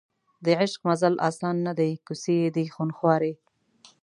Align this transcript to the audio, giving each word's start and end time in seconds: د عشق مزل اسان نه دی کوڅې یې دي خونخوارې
د 0.45 0.47
عشق 0.61 0.79
مزل 0.89 1.13
اسان 1.29 1.55
نه 1.67 1.73
دی 1.79 1.91
کوڅې 2.05 2.35
یې 2.41 2.49
دي 2.55 2.65
خونخوارې 2.75 3.33